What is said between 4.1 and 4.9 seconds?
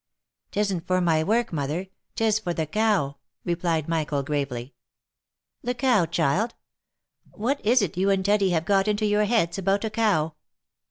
gravely."